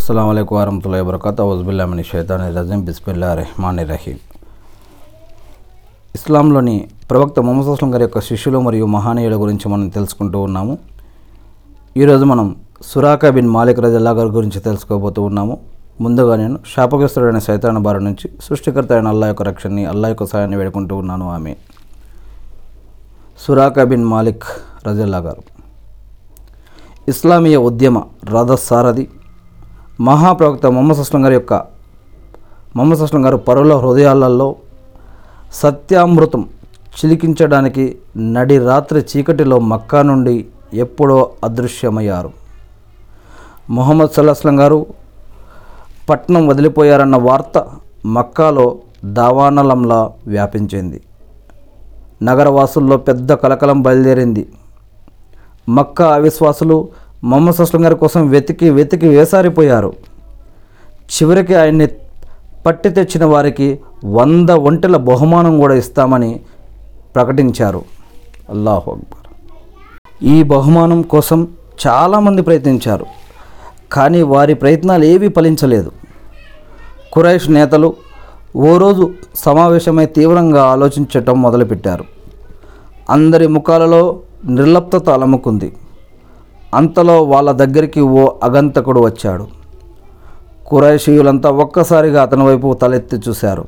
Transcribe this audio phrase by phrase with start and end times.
[0.00, 4.18] అస్సలం అయికు వరహతుల్లా వబర్కత ఔజుబుల్లామిని షైతాన్ రజీం బిస్మిల్లా రెహమాన్ రహీం
[6.14, 10.78] ఇస్లాంలోని ప్రవక్త మొహమ్మద్ అస్లం గారి యొక్క శిష్యులు మరియు మహానీయుల గురించి మనం తెలుసుకుంటూ ఉన్నాము.
[11.96, 15.60] ఈరోజు మనం సురాకా బిన్ మాలిక్ రజల్లా గారి గురించి తెలుసుకోబోతూ ఉన్నాము.
[16.00, 20.96] ముందుగా నేను శాపగ్రస్తుడైన సైతాన్ బారి నుంచి సృష్టికర్త అయిన అల్లా యొక్క రక్షణని అల్లా యొక్క సాయాన్ని వేడుకుంటూ
[20.96, 21.30] ఉన్నాను.
[21.30, 21.56] ఆమె
[23.40, 24.44] సురాకా బిన్ మాలిక్
[24.88, 25.42] రజల్లా గారు.
[27.08, 29.08] ఇస్లామీయ ఉద్యమ రథసారథి
[30.00, 31.54] మహాప్రవక్త మొహమ్మద్ అస్లం గారి యొక్క
[32.76, 34.56] మొహమ్మద్ అస్లం గారు పరుల హృదయాలలో
[35.52, 42.30] సత్యామృతం చిలికించడానికి నడి రాత్రి చీకటిలో మక్కా నుండి ఎప్పుడో అదృశ్యమయ్యారు.
[43.70, 44.86] మొహమ్మద్ సల్లాహస్లం గారు
[46.10, 47.66] పట్నం వదిలిపోయారన్న వార్త
[48.06, 51.00] మక్కాలో దావానలంలా వ్యాపించింది.
[52.22, 54.48] నగరవాసుల్లో పెద్ద కలకలం బయలుదేరింది.
[55.68, 56.88] మక్కా అవిశ్వాసులు
[57.24, 59.92] మొహమ్మద్ సస్లం గారి కోసం వెతికి వెతికి వేసారిపోయారు.
[61.10, 61.86] చివరికి ఆయన్ని
[62.66, 66.40] పట్టి తెచ్చిన వారికి వంద ఒంటెల బహుమానం కూడా ఇస్తామని
[67.14, 67.82] ప్రకటించారు.
[68.50, 69.26] అల్లాహు అక్బర్.
[70.24, 71.48] ఈ బహుమానం కోసం
[71.86, 73.06] చాలామంది ప్రయత్నించారు
[73.92, 75.92] కానీ వారి ప్రయత్నాలు ఏవీ ఫలించలేదు.
[77.12, 77.94] కురైష్ నేతలు
[78.56, 82.04] ఓ రోజు సమావేశమై తీవ్రంగా ఆలోచించటం మొదలుపెట్టారు.
[83.10, 85.72] అందరి ముఖాలలో నిర్లప్తత అలముకుంది.
[86.74, 89.46] అంతలో వాళ్ళ దగ్గరికి ఓ అగంతకుడు వచ్చాడు.
[90.66, 93.64] కురైషీయులంతా ఒక్కసారిగా అతని వైపు తలెత్తి చూశారు.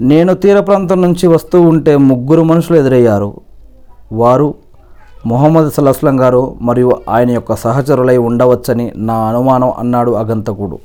[0.00, 3.40] నేను తీర ప్రాంతం నుంచి వస్తూ ఉంటే ముగ్గురు మనుషులు ఎదురయ్యారు.
[4.12, 4.54] వారు
[5.26, 10.78] మొహమ్మద్ సలస్లం గారు మరియు ఆయన యొక్క సహచరులై ఉండవచ్చని నా అనుమానం అన్నాడు అగంతకుడు.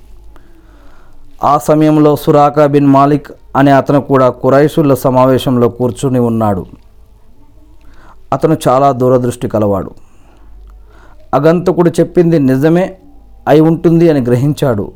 [1.44, 6.66] ఆ సమయంలో సురాకా బిన్ మాలిక్ అనే అతను కూడా కురైషుల సమావేశంలో కూర్చుని ఉన్నాడు.
[8.34, 9.92] అతను చాలా దూరదృష్టి కలవాడు.
[11.36, 12.98] అగంతకుడు చెప్పింది నిజమే
[13.48, 14.92] అయి ఉంటుంది అని గ్రహించాడు.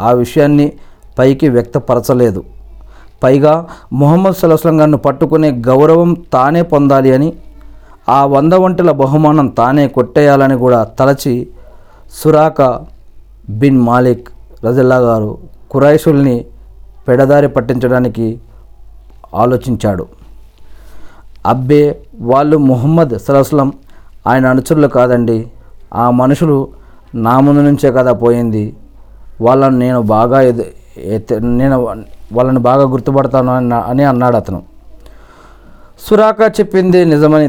[0.00, 0.72] ఆ విషయాన్ని
[1.18, 2.44] పైకి వ్యక్తపరచలేదు.
[3.22, 7.32] పైగా మొహమ్మద్ సలహస్లం గారిని పట్టుకునే గౌరవం తానే పొందాలి అని
[8.08, 11.48] ఆ వంద వంటల బహుమానం తానే కొట్టేయాలని కూడా తలచి
[12.12, 12.62] సురాక
[13.48, 14.28] బిన్ మాలిక్
[14.64, 15.38] రజల్లా గారు
[15.70, 16.44] కురాయిషుల్ని
[17.08, 18.26] పెడదారి పట్టించడానికి
[19.34, 20.06] ఆలోచించాడు.
[21.46, 21.82] అబ్బే
[22.20, 23.72] వాళ్ళు ముహమ్మద్ సలహస్లం
[24.26, 25.38] ఆయన అనుచరులు కాదండి.
[25.94, 26.68] ఆ మనుషులు
[27.14, 28.76] నా ముందు నుంచే కదా పోయింది.
[29.40, 30.64] వాళ్ళని నేను బాగా ఎదు
[31.38, 31.76] నేను
[32.32, 34.62] వాళ్ళని బాగా గుర్తుపడతాను అని అని అన్నాడు అతను.
[36.08, 37.48] సురాక చెప్పింది నిజమని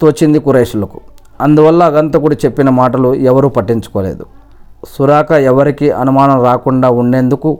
[0.00, 1.00] తోచింది కురేషులకు.
[1.40, 4.26] అందువల్ల అగంతకుడు చెప్పిన మాటలు ఎవరూ పట్టించుకోలేదు.
[4.88, 7.58] సురాక ఎవరికి అనుమానం రాకుండా ఉండేందుకు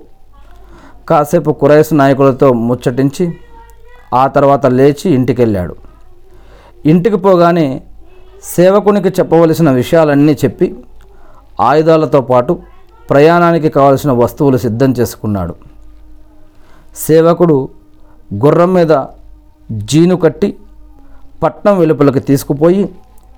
[1.09, 3.32] కాసేపు కురైస్ నాయకులతో ముచ్చటించి
[4.14, 5.76] ఆ తర్వాత లేచి ఇంటికెళ్ళాడు.
[6.86, 7.82] ఇంటికి పోగానే
[8.42, 10.76] సేవకునికి చెప్పవలసిన విషయాలన్నీ చెప్పి
[11.60, 12.58] ఆయుధాలతో పాటు
[13.10, 15.54] ప్రయాణానికి కావలసిన వస్తువులు సిద్ధం చేసుకున్నాడు.
[16.96, 17.68] సేవకుడు
[18.34, 19.04] గుర్రం మీద
[19.72, 20.56] జీను కట్టి
[21.42, 22.88] పట్నం వెలుపలకి తీసుకుపోయి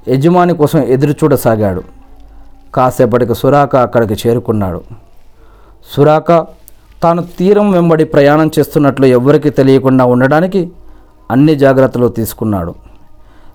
[0.09, 1.83] యజమాని కోసం ఎదురుచూడసాగాడు.
[2.75, 4.83] కాసేపటికి సురాక అక్కడికి చేరుకున్నాడు.
[5.97, 6.47] సురాక
[7.03, 10.73] తాను తీరం వెంబడి ప్రయాణం చేస్తున్నట్లు ఎవ్వరికీ తెలియకుండా ఉండడానికి
[11.31, 12.92] అన్ని జాగ్రత్తలు తీసుకున్నాడు.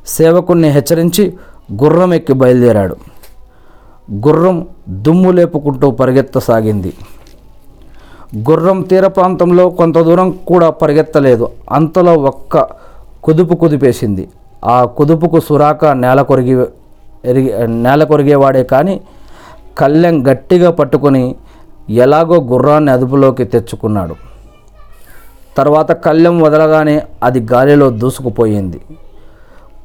[0.07, 1.33] సేవకుణ్ణి హెచ్చరించి
[1.83, 2.95] గుర్రం ఎక్కి బయలుదేరాడు.
[4.11, 6.93] గుర్రం దుమ్ము లేపుకుంటూ పరిగెత్తసాగింది.
[8.37, 11.49] గుర్రం తీర ప్రాంతంలో కొంత దూరం కూడా పరిగెత్తలేదు.
[11.71, 12.67] అంతలో ఒక్క
[13.23, 14.29] కుదుపు కుదిపేసింది.
[14.65, 16.65] ఆ కుదుపుకు సురాక నేల కొరిగి
[17.25, 19.01] ఎరిగి నేల కొరిగేవాడే కానీ
[19.77, 21.35] కళ్ళెం గట్టిగా పట్టుకొని
[21.89, 24.15] ఎలాగో గుర్రాన్ని అదుపులోకి తెచ్చుకున్నాడు.
[25.57, 28.81] తర్వాత కళ్ళెం వదలగానే అది గాలిలో దూసుకుపోయింది.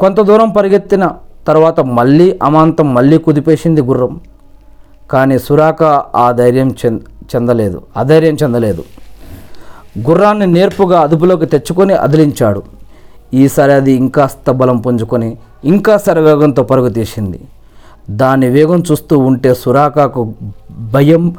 [0.03, 1.09] కొంత దూరం పరిగెత్తిన
[1.47, 4.21] తర్వాత మళ్ళీ అమాంతం మళ్ళీ కుదిపేసింది గుర్రం.
[5.11, 5.83] కానీ సురాక
[6.23, 7.01] ఆ ధైర్యం చెంద
[7.35, 8.85] చెందలేదు అధైర్యం చెందలేదు.
[9.99, 12.63] గుర్రాన్ని నేర్పుగా అదుపులోకి తెచ్చుకొని అదిలించాడు.
[13.35, 17.41] ఈసారి అది ఇంకాస్త బలం పుంజుకొని ఇంకా సరవేగంతో పరుగు తీసింది.
[18.11, 20.35] దాని వేగం చూస్తూ ఉంటే సురాకాకు
[20.93, 21.35] భయం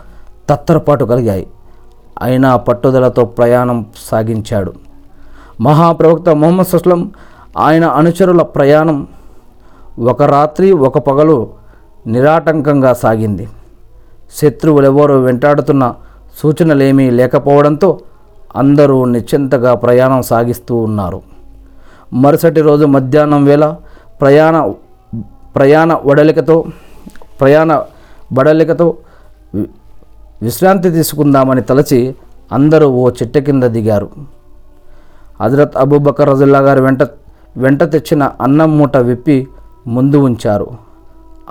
[0.50, 1.48] తత్తరపాటు కలిగాయి.
[2.21, 4.74] అయినా పట్టుదలతో ప్రయాణం సాగించాడు.
[5.62, 7.12] మహాప్రవక్త మొహమ్మద్ సుస్లం
[7.57, 9.07] ఆయన అనుచరుల ప్రయాణం
[10.00, 11.50] ఒక రాత్రి ఒక పగలు
[12.07, 13.50] నిరాటంకంగా సాగింది.
[14.35, 15.94] శత్రువులెవరూ వెంటాడుతున్న
[16.38, 18.00] సూచనలేమీ లేకపోవడంతో
[18.55, 21.21] అందరూ నిశ్చింతగా ప్రయాణం సాగిస్తూ ఉన్నారు.
[22.13, 23.75] మరుసటి రోజు మధ్యాహ్నం వేళ
[24.21, 24.71] ప్రయాణ
[25.55, 26.63] ప్రయాణ వడలికతో
[27.41, 27.81] ప్రయాణ
[28.33, 28.97] బడలికతో
[30.41, 32.15] విశ్రాంతి తీసుకుందామని తలచి
[32.51, 34.09] అందరూ ఓ చెట్టు కింద దిగారు.
[35.41, 37.03] హజరత్ అబూబకర్ రజుల్లా గారు వెంట
[37.57, 39.47] వెంట తెచ్చిన అన్నం మూట విప్పి
[39.88, 40.71] ముందు ఉంచారు.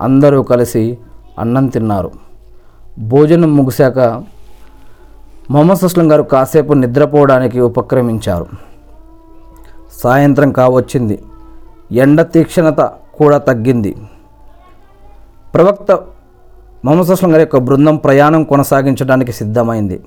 [0.01, 0.99] అందరూ కలిసి
[1.39, 2.11] అన్నం తిన్నారు.
[2.99, 3.99] భోజనం ముగిశాక
[5.51, 8.47] మొహమ్మద్ సుస్లం గారు కాసేపు నిద్రపోవడానికి ఉపక్రమించారు.
[9.93, 11.23] సాయంత్రం కావచ్చింది.
[11.93, 12.81] ఎండ తీక్షణత
[13.15, 13.97] కూడా తగ్గింది.
[15.55, 15.93] ప్రవక్త
[16.85, 20.01] మొహమ్మద్ సుస్లం గారి యొక్క బృందం ప్రయాణం కొనసాగించడానికి సిద్ధమైంది.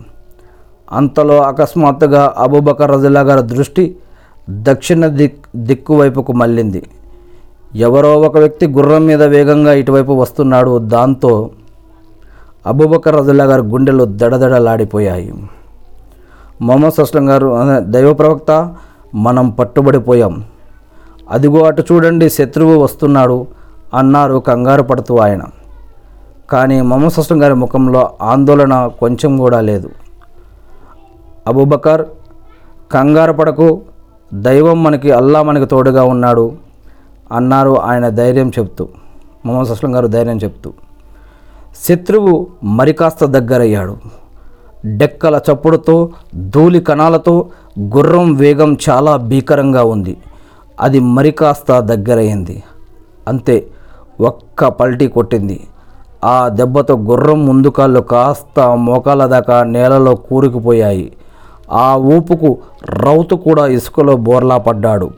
[0.92, 3.96] అంతలో అకస్మాత్తుగా అబూబకర్ రజుల్లా గారి దృష్టి
[4.50, 6.90] దక్షిణ దిక్ దిక్కు వైపుకు మళ్ళింది.
[7.76, 10.80] ఎవరో ఒక వ్యక్తి గుర్రం మీద వేగంగా ఇటువైపు వస్తున్నాడు.
[10.80, 11.50] దాంతో
[12.68, 15.34] అబూబకర్ రజుల్లా గారి గుండెలు దడదడలాడిపోయాయి.
[16.62, 18.76] మొహమ్మద్ అస్లం గారు దైవ ప్రవక్త
[19.16, 20.44] మనం పట్టుబడిపోయాం.
[21.30, 23.48] అదిగో అటు చూడండి శత్రువు వస్తున్నాడు
[23.94, 25.42] అన్నారు కంగారు పడుతూ ఆయన.
[26.50, 29.90] కానీ మొహమ్మద్ అస్లం గారి ముఖంలో ఆందోళన కొంచెం కూడా లేదు.
[31.48, 32.06] అబూబకర్
[32.92, 33.82] కంగారు పడకు
[34.34, 36.52] దైవం మనకి అల్లా మనకి తోడుగా ఉన్నాడు
[37.32, 38.88] అన్నారు ఆయన ధైర్యం చెప్తూ
[39.46, 40.74] మొహమ్మద్ అస్లం గారు ధైర్యం చెప్తూ.
[41.88, 43.98] శత్రువు మరికాస్త దగ్గరయ్యాడు.
[44.86, 47.46] డెక్కల చప్పుడుతో ధూళి కణాలతో
[47.80, 50.18] గుర్రం వేగం చాలా భీకరంగా ఉంది.
[50.82, 52.64] అది మరికాస్త దగ్గరయ్యింది.
[53.28, 53.68] అంతే
[54.22, 55.68] ఒక్క పల్టీ కొట్టింది.
[56.24, 61.12] ఆ దెబ్బతో గుర్రం ముందు కాళ్ళు కాస్త మోకాల దాకా నేలలో కూరుకుపోయాయి.
[61.72, 65.12] ఆ ఊపుకు రౌతు కూడా ఇసుకలో బోర్లా పడ్డాడు.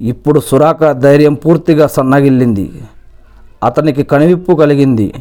[0.00, 2.72] ఇప్పుడు సురాక ధైర్యం పూర్తిగా సన్నగిల్లింది.
[3.64, 5.14] అతనికి కనువిప్పు కలిగింది.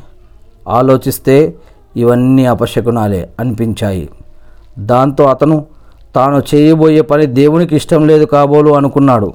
[0.70, 1.54] ఆలోచిస్తే
[1.98, 4.10] ఇవన్నీ అపశకునాలే అనిపించాయి.
[4.80, 5.66] దాంతో అతను
[6.16, 9.34] తాను చేయబోయే పని దేవునికి ఇష్టం లేదు కాబోలు అనుకున్నాడు.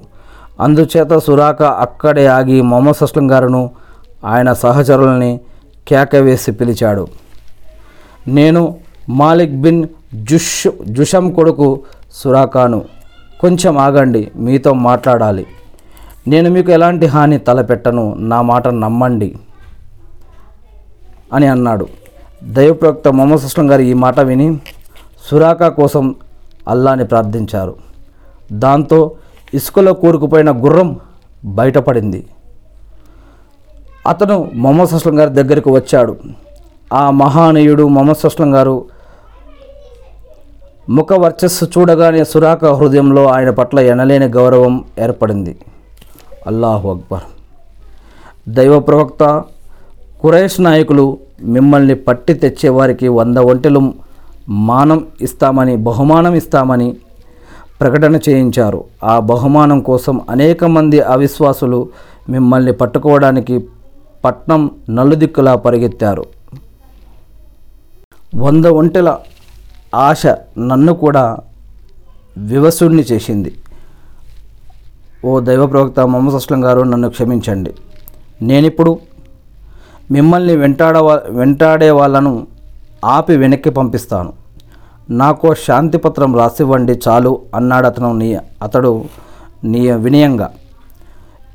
[0.61, 3.71] అందుచేత సురాక అక్కడే ఆగి మొహమ్మద్ అస్లం గారును
[4.25, 5.41] ఆయన సహచరులని
[5.89, 7.07] కేక వేసి పిలిచాడు.
[8.29, 8.77] నేను
[9.09, 11.81] మాలిక్ బిన్ జుష్ జుషం కొడుకు
[12.13, 12.85] సురాకాను
[13.41, 15.47] కొంచెం ఆగండి మీతో మాట్లాడాలి.
[16.29, 19.37] నేను మీకు ఎలాంటి హాని తలపెట్టను నా మాట నమ్మండి
[21.33, 21.87] అని అన్నాడు.
[22.43, 24.59] దైవప్రవక్త మొహమ్మద్ అస్లం గారు ఈ మాట విని
[25.31, 26.15] సురాకా కోసం
[26.69, 27.77] అల్లాని ప్రార్థించారు.
[28.53, 29.11] దాంతో
[29.55, 31.01] ఇసుకలో కూరుకుపోయిన గుర్రం
[31.45, 32.27] బయటపడింది.
[34.09, 36.17] అతను మొహమ్మద్ సుస్లం గారి దగ్గరికి వచ్చాడు.
[36.95, 38.96] ఆ మహానీయుడు మొహమ్మద్ అస్లం గారు
[40.89, 45.57] ముఖ వర్చస్సు చూడగానే సురాక హృదయంలో ఆయన పట్ల ఎనలేని గౌరవం ఏర్పడింది.
[46.47, 47.21] అల్లాహు అక్బర్.
[48.49, 49.43] దైవ ప్రవక్త
[50.21, 53.95] కురైష్ నాయకులు మిమ్మల్ని పట్టి తెచ్చేవారికి వంద ఒంటెలు
[54.49, 56.97] మానం ఇస్తామని బహుమానం ఇస్తామని
[57.81, 58.85] ప్రకటన చేయించారు.
[59.05, 61.89] ఆ బహుమానం కోసం అనేక మంది అవిశ్వాసులు
[62.29, 63.65] మిమ్మల్ని పట్టుకోవడానికి
[64.25, 66.25] పట్నం నలుదిక్కులా పరిగెత్తారు.
[68.35, 69.17] వంద ఒంటెల
[69.95, 70.27] ఆశ
[70.59, 71.39] నన్ను కూడా
[72.39, 73.53] వివసుణ్ణి చేసింది.
[75.25, 77.75] ఓ దైవ ప్రవక్త మొహమ్మద్ అస్లం గారు నన్ను క్షమించండి.
[78.43, 78.99] నేనిప్పుడు
[80.11, 80.99] మిమ్మల్ని వెంటాడ
[81.31, 82.47] వెంటాడే వాళ్ళను
[83.05, 84.33] ఆపి వెనక్కి పంపిస్తాను.
[85.11, 89.05] నాకు శాంతి పత్రం రాసివ్వండి చాలు అన్నాడు అతను నీ అతడు
[89.65, 90.51] నీ వినయంగా.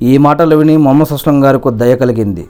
[0.02, 2.46] ఈ మాటలు విని మొహమ్మద్ అస్లం గారికి దయ కలిగింది.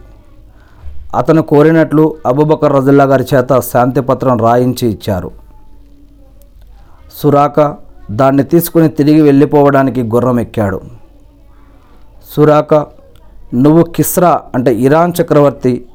[1.16, 5.41] అతను కోరినట్లు అబూబకర్ రజుల్లా గారి చేత శాంతి పత్రం రాయించి ఇచ్చారు.
[7.16, 7.76] సురాక
[8.10, 10.80] దాన్ని తీసుకుని తిరిగి వెళ్ళిపోవడానికి గుర్రం ఎక్కాడు.
[12.36, 12.74] సురాక
[13.54, 15.86] నువ్వు కిస్రా అంటే ఇరాన్ చక్రవర్తి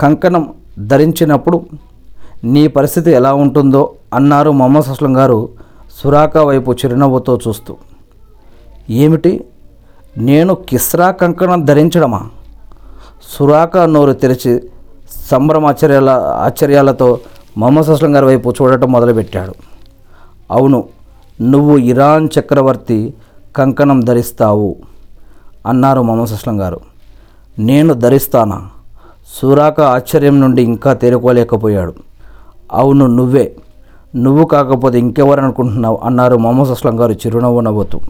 [0.00, 1.66] కంకణం ధరించినప్పుడు
[2.44, 5.48] నీ పరిస్థితి ఎలా ఉంటుందో అన్నారు మొహమ్మద్ అస్లం గారు
[6.02, 7.76] సురాక వైపు చిరునవ్వుతో చూస్తూ.
[8.90, 9.44] ఏమిటి?
[10.18, 12.28] నేను కిస్రా కంకణం ధరించడమా?
[13.38, 14.62] సురాక నోరు తెరిచి
[15.30, 17.20] సంభ్రమాశ్చర్యాల ఆశ్చర్యాలతో
[17.58, 19.67] మొహమ్మద్ అస్లం గారి వైపు చూడటం మొదలుపెట్టాడు.
[20.50, 20.84] అవును
[21.40, 23.14] నువ్వు ఇరాన్ చక్రవర్తి
[23.56, 24.76] కంకణం ధరిస్తావు
[25.66, 26.80] అన్నారు మమసస్లం అస్లం గారు
[27.58, 28.68] నేను ధరిస్తానా?
[29.34, 31.94] సూరాక ఆశ్చర్యం నుండి ఇంకా తేరుకోలేకపోయాడు
[32.72, 33.56] అవును నువ్వే.
[34.16, 36.00] నువ్వు కాకపోతే ఇంకెవరు అనుకుంటున్నావు?
[36.04, 38.00] అన్నారు మొహమ్మద్ అస్లం గారు చిరునవ్వు నవ్వుతూ.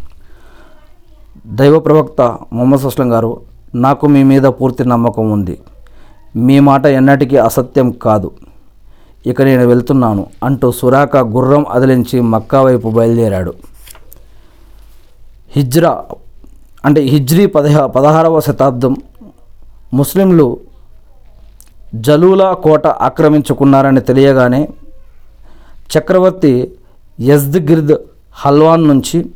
[1.47, 2.21] దైవ ప్రవక్త
[2.53, 3.41] మొహమ్మద్ అస్లం గారు
[3.75, 5.59] నాకు మీ మీద పూర్తి నమ్మకం ఉంది.
[6.37, 8.31] మీ మాట ఎన్నటికీ అసత్యం కాదు.
[9.27, 13.55] ఇక నేను వెళ్తున్నాను అంటూ సురాక గుర్రం అదిలించి మక్కా వైపు బయలుదేరాడు.
[15.57, 16.05] హిజ్రా
[16.85, 18.97] అంటే హిజ్రీ పదహ పదహారవ శతాబ్దం
[19.95, 20.59] ముస్లింలు
[21.95, 24.69] జలూలా కోట ఆక్రమించుకున్నారని తెలియగానే
[25.99, 26.73] చక్రవర్తి
[27.21, 27.97] యజ్ద్గిర్ద్
[28.37, 29.27] హల్వాన్ నుంచి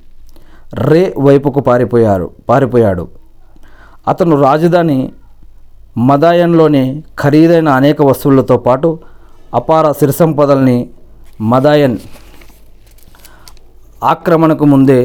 [0.74, 3.08] రే వైపుకు పారిపోయారు పారిపోయాడు.
[4.08, 5.12] అతను రాజధాని
[5.98, 8.98] మదాయన్లోని ఖరీదైన అనేక వస్తువులతో పాటు
[9.58, 10.78] అపార సిరిసంపదల్ని
[11.52, 11.96] మదాయన్
[14.12, 15.00] ఆక్రమణకు ముందే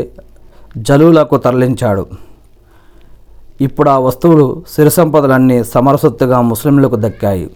[0.88, 2.04] జలూలకు తరలించాడు.
[3.66, 7.48] ఇప్పుడు ఆ వస్తువులు సిరిసంపదలన్నీ సమరసొత్తుగా ముస్లింలకు దక్కాయి.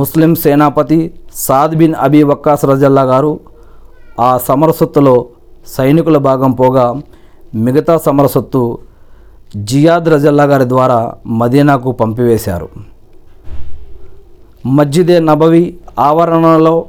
[0.00, 1.00] ముస్లిం సేనాపతి
[1.34, 3.32] సాద్ బిన్ అబీ వక్కాస్ రజల్లా గారు
[4.20, 5.16] ఆ సమరసొత్తులో
[5.76, 6.86] సైనికుల భాగం పోగా
[7.54, 8.62] మిగతా సమరసొత్తు
[9.70, 11.00] జియాద్ రజల్లా గారి ద్వారా
[11.40, 12.68] మదీనాకు పంపివేశారు.
[14.66, 16.84] మస్జిదే నబవి ఆవరణలో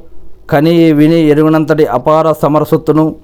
[0.50, 3.14] కని విని ఎరుగనంతటి అపార సమరసత్తును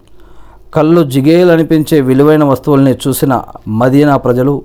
[0.74, 4.62] కళ్ళు జిగేలనిపించే విలువైన వస్తువుల్ని చూసిన మదీనా ప్రజలు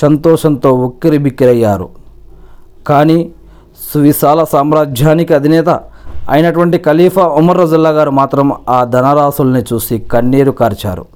[0.00, 1.88] సంతోషంతో ఉక్కిరి బిక్కిరయ్యారు.
[2.86, 3.30] కానీ
[3.94, 5.68] సువిశాల సామ్రాజ్యానికి అధినేత
[6.30, 11.06] అయినటువంటి ఖలీఫా ఉమర్ రజల్లా గారు మాత్రం ఆ ధనరాశుల్ని చూసి కన్నీరు కార్చారు.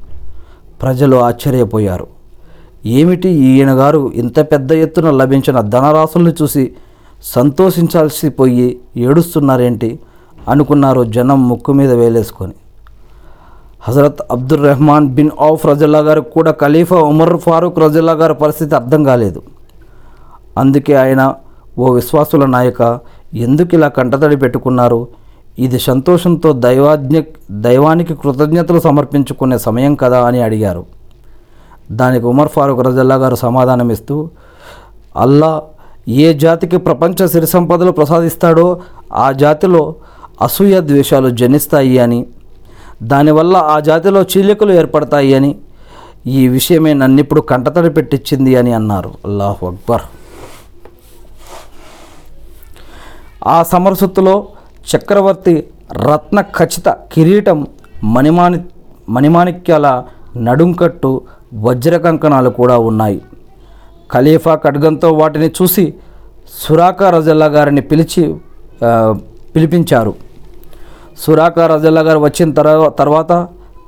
[0.82, 2.06] ప్రజలు ఆశ్చర్యపోయారు.
[2.86, 6.72] ఏమిటి ఈయన గారు ఇంత పెద్ద ఎత్తున లభించిన ధనరాశుల్ని చూసి
[7.22, 9.98] సంతోషించాల్సి పోయి ఏడుస్తున్నారేంటి?
[10.48, 12.52] అనుకున్నారు జనం ముక్కు మీద వేలేసుకొని.
[13.82, 19.04] హజరత్ అబ్దుల్ రెహమాన్ బిన్ ఔఫ్ రజల్లా గారికి కూడా ఖలీఫా ఉమర్ ఫారూక్ రజల్లా గారి పరిస్థితి అర్థం
[19.04, 19.42] కాలేదు.
[20.58, 21.34] అందుకే ఆయన
[21.78, 22.98] ఓ విశ్వాసుల నాయక
[23.34, 25.08] ఎందుకు ఇలా కంటతడి పెట్టుకున్నారు?
[25.58, 30.84] ఇది సంతోషంతో దైవాజ్ఞ దైవానికి కృతజ్ఞతలు సమర్పించుకునే సమయం కదా అని అడిగారు.
[31.92, 34.28] దానికి ఉమర్ ఫారూక్ రజల్లా గారు సమాధానమిస్తూ
[35.16, 35.62] అల్లా
[36.08, 38.80] ఏ జాతికి ప్రపంచ సిరి సంపదలు ప్రసాదిస్తాడో
[39.12, 39.94] ఆ జాతిలో
[40.42, 42.26] అసూయ ద్వేషాలు జనిస్తాయి అని
[43.02, 45.56] దానివల్ల ఆ జాతిలో చీలికలు ఏర్పడతాయి అని
[46.26, 49.10] ఈ విషయమే నన్నిప్పుడు కంటతడి పెట్టించింది అని అన్నారు.
[49.24, 50.02] అల్లాహు అక్బర్.
[53.46, 54.48] ఆ సమరసత్తులో
[54.96, 57.66] చక్రవర్తి రత్న ఖచ్చిత కిరీటం
[58.04, 58.60] మణిమాణి
[59.08, 60.04] మణిమాణిక్యాల
[60.36, 61.22] నడుంకట్టు
[61.54, 63.20] వజ్ర కంకణాలు కూడా ఉన్నాయి.
[64.14, 65.94] ఖలీఫా ఖడ్గంతో వాటిని చూసి
[66.62, 68.22] సురాకా రజల్లా గారిని పిలిచి
[69.54, 70.14] పిలిపించారు.
[71.18, 73.32] సురాకా రజల్లా గారు వచ్చిన తర్వా తర్వాత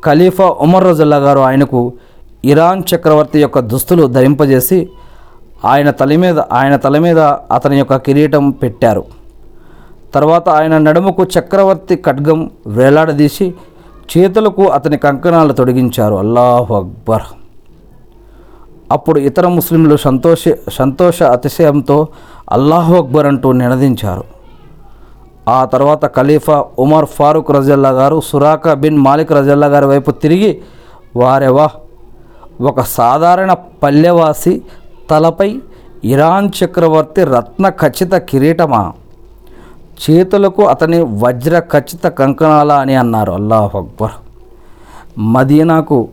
[0.07, 1.81] ఖలీఫా ఉమర్ రజల్లా గారు ఆయనకు
[2.45, 4.89] ఇరాన్ చక్రవర్తి యొక్క దుస్తులు ధరింపజేసి
[5.65, 7.21] ఆయన తల మీద ఆయన తల మీద
[7.57, 9.05] అతని యొక్క కిరీటం పెట్టారు.
[10.15, 13.55] తర్వాత ఆయన నడుముకు చక్రవర్తి ఖడ్గం వేలాడదీసి
[14.13, 16.15] చేతులకు అతని కంకణాలు తొడిగించారు.
[16.15, 17.27] అల్లాహు అక్బర్.
[18.93, 22.09] అప్పుడు ఇతర ముస్లింలు సంతోష సంతోష అతిశయంతో
[22.53, 24.25] అల్లాహు అక్బర్ అంటూ నినదించారు.
[25.49, 30.61] ఆ తర్వాత ఖలీఫా ఉమర్ ఫారూక్ రజల్లా గారు సురాకా బిన్ మాలిక్ రజల్లా గారి వైపు తిరిగి
[31.17, 31.69] వారెవా
[32.61, 34.63] ఒక సాధారణ పల్లెవాసి
[35.11, 35.61] తలపై
[36.05, 38.93] ఇరాన్ చక్రవర్తి రత్న ఖచ్చిత కిరీటమా?
[40.03, 43.33] చేతులకు అతని వజ్ర ఖచ్చిత కంకణాల అని అన్నారు.
[43.33, 44.11] అల్లాహ్ అక్బర్.
[45.19, 46.09] మదీనాకు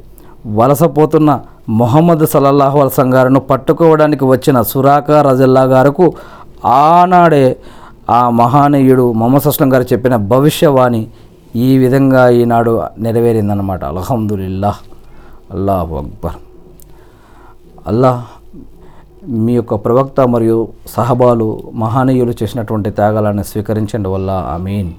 [0.47, 6.13] వలసపోతున్న మొహమ్మద్ సల్లల్లాహు అల్సం గారును పట్టుకోవడానికి వచ్చిన సురాకా రజల్లా గారుకు
[6.65, 7.57] ఆనాడే
[8.09, 11.07] ఆ మహానీయుడు మొహమ్మద్ అస్లం గారు చెప్పిన భవిష్యవాణి
[11.55, 14.75] ఈ విధంగా ఈనాడు నెరవేరిందనమాట అల్హమ్దుల్లా
[15.51, 16.31] అల్లాహు అక్బర్.
[17.87, 18.21] అల్లాహ్
[19.29, 24.09] మీ యొక్క ప్రవక్త మరియు సహబాలు మహానీయులు చేసినటువంటి త్యాగాలను స్వీకరించండి.
[24.09, 24.91] వల్ల ఐ మీన్